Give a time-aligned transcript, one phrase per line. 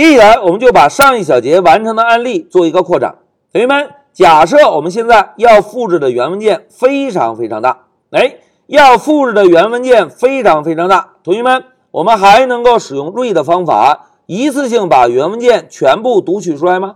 [0.00, 3.16] 接下来，我们就把上一小节完成的案例做一个扩展。
[3.52, 8.36] 同学们，假设我们现在要复制的原文件非常非常大，哎，
[8.66, 11.16] 要复制的原文件非常非常大。
[11.22, 16.94] 同学们，我们还能够使用 read 方法一次性把原文件全部读取出来吗？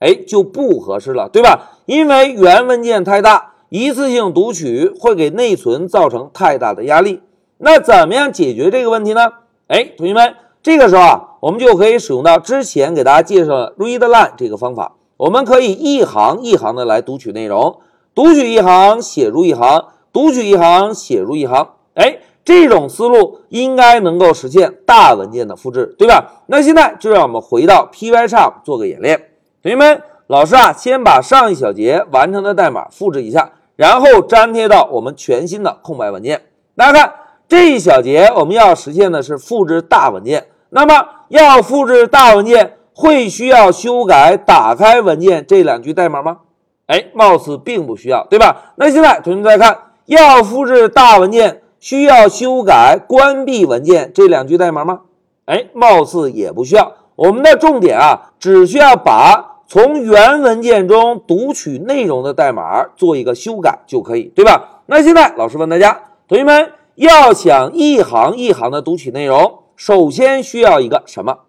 [0.00, 1.70] 哎，就不合适了，对吧？
[1.86, 7.22] 因为原文件太大，一次性读取会给内存造成太大的压力。
[7.56, 9.22] 那怎么样解决这个问题呢？
[9.68, 10.34] 哎，同学们。
[10.62, 14.92] 这个时候啊，我们就可以使用到之前给大家介绍的 read line 这个方法。
[15.16, 17.80] 我们可以一行一行的来读取内容，
[18.14, 21.70] 读取一行写入一行，读取一行写入一行。
[21.94, 26.44] 哎，这种思路应该能够实现大文件的复制，对吧？
[26.46, 29.30] 那现在就让我们回到 Pycharm 做个演练。
[29.62, 36.42] 同学们，老师啊，先把上一小节完成的代码复制一下，然后粘贴到我们全新的空白文件。
[36.76, 37.14] 大家看
[37.48, 40.46] 这一小节，我们要实现的是复制大文件。
[40.74, 46.38] 那么要复制大文件，会需要修改打开文件这两句代码吗？
[46.86, 48.72] 哎，貌似并不需要，对吧？
[48.76, 55.00] 那现在同学们再看，要复制大文件，需要修改关闭文件这两句代码吗？
[55.44, 56.92] 哎，貌似也不需要。
[57.16, 64.82] 我们的重点啊，只需要把从原文件中读取内容的代码做一个修改就可以，对吧？
[64.86, 69.58] 那现在老师问大家，同学们要想一行一行的读取内容。
[69.76, 71.40] 首先需要一个什么？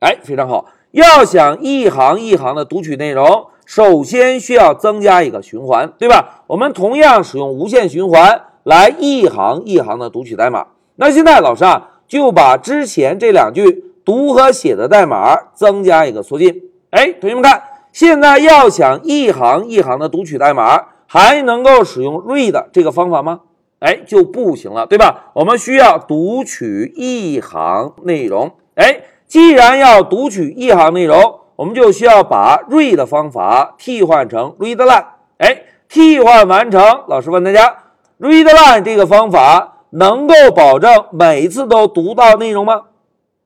[0.00, 0.66] 哎，非常好。
[0.92, 6.42] 要想一行一行的读取内容，首先需要增加一个循环，对吧？
[6.48, 10.66] 我们同样使用无限循环来一行一行的读取代码。
[10.96, 16.60] 那现在老师啊，就把之前这两句读和写的代码增加一个缩进。
[16.90, 23.40] 哎，同学们看，现在要想一行一行的读取代码，还能够使用 read 这个方法吗？
[23.80, 25.30] 哎，就不行了，对吧？
[25.34, 28.52] 我们需要读取一行内容。
[28.74, 35.04] 哎，既然要读取一行内容，我们就需要把 read 方法替换成 read line。
[35.38, 37.74] 哎，替换完成，老师问大家
[38.18, 42.82] ，read line 这个方法能够保证每次都读到内容吗？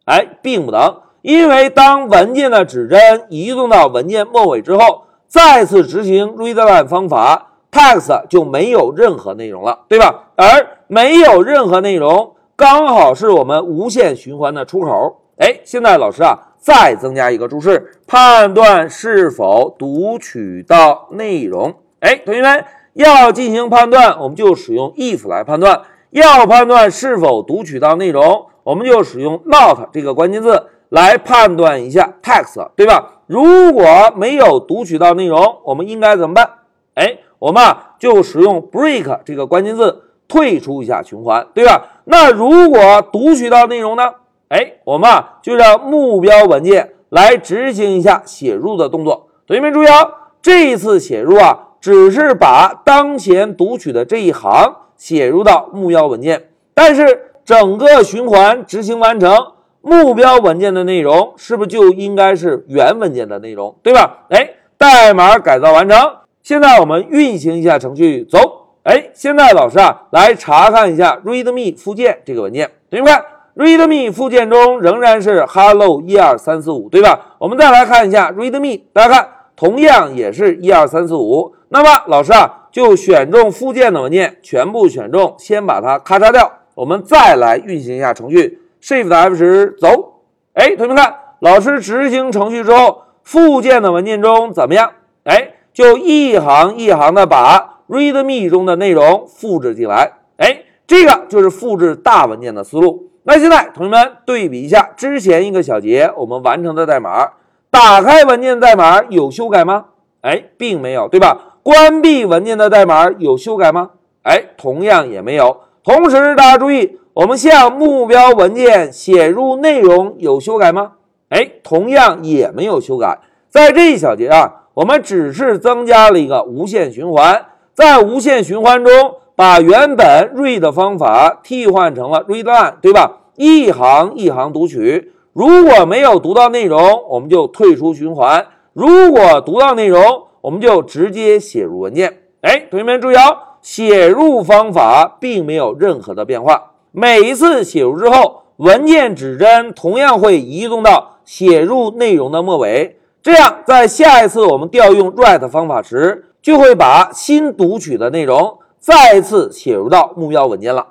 [0.04, 7.52] 哎，并不能，因为当文件的指针移动到文件末尾之后，再次执行 read line 方法。
[7.74, 10.28] Text 就没有任何内容了，对吧？
[10.36, 10.44] 而
[10.86, 15.22] 没有任何内容，刚好是我们无限循环的出口。
[15.38, 21.74] 哎，现在老师啊，再增加一个注释，判断是否读取到内容。
[21.98, 33.22] 哎，同学们要进行判断，我们就使用 if 来判断；要判断是否读取到内容，我们就使用 not 这个关键字来判断一下 text，对吧？
[33.26, 36.48] 如果没有读取到内容，我们应该怎么办？
[36.94, 37.18] 哎。
[37.44, 42.00] 我们啊就使用 break 这个关键字退出一下循环，对吧？
[42.04, 44.14] 那如果读取到内容呢？
[44.48, 49.28] 哎，我们啊就让目标文件来执行一下写入的动作。
[49.46, 50.08] 同学们注意啊，
[50.40, 59.48] 这一次写入啊只是把当前读取的这一行写入到目标文件，但是整个循环执行完成，
[59.82, 64.24] 目标文件的内容是不是就应该是原文件的内容，对吧？
[64.30, 65.98] 哎，代码改造完成。
[66.44, 68.66] 现在我们运行一下程序，走。
[68.82, 72.70] 哎，现在老师啊，来查看一下 README 附件这个文件。
[72.90, 73.14] 同学们
[73.56, 77.36] ，README 附件中仍然是 Hello 一二三四五，对吧？
[77.38, 81.54] 我们再来看一下 README，大家看，同样也是一二三四五。
[81.70, 86.52] 那么老师啊，就选中附件的文件，全部选中，先把它咔嚓掉。
[86.74, 90.20] 我们再来运行一下程序，Shift F 十，走。
[90.52, 94.92] 哎，同学们看，老师执行程序之后，附件的文件中怎么样？
[95.24, 95.53] 哎。
[95.74, 103.10] 就一行一行的把 README 中的内容复制进来，哎，这个就是复制大文件的思路。
[103.24, 107.32] 那现在同学们对比一下之前一个小节我们完成的代码，
[107.70, 109.86] 打开文件代码有修改吗？
[110.20, 111.58] 哎，并没有，对吧？
[111.64, 113.90] 关闭文件的代码有修改吗？
[114.22, 115.60] 哎，同样也没有。
[115.82, 120.92] 同时大家注意，我们向目标文件写入内容有修改吗？
[121.30, 123.18] 哎，同样也没有修改。
[123.50, 124.60] 在这一小节啊。
[124.74, 128.92] 我们只是增加了一个无限循环，在无限循环中，
[129.36, 133.20] 把原本 read 方法替换成了 read line，对吧？
[133.36, 142.18] 一行一行读取，如果没有读到内容，我们就退出循环；如果读到内容，我们就直接写入文件。
[142.40, 146.72] 哎，同学们注意哦，写入方法并没有任何的变化。
[146.90, 152.98] 每一次写入之后，文件指针同样会移动到写入内容的末尾。
[153.24, 160.88] 这样，在下一次我们调用 write 方法时，就会把新读取的内容再次写入到目标文件了。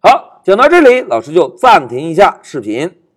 [0.00, 3.01] 好，讲到这里，老师就暂停一下视频。